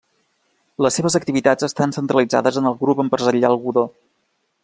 Les 0.85 0.95
seves 0.99 1.17
activitats 1.19 1.67
estan 1.67 1.93
centralitzades 1.97 2.59
en 2.63 2.71
el 2.71 2.79
Grup 2.81 3.05
empresarial 3.05 3.61
Godó. 3.67 3.87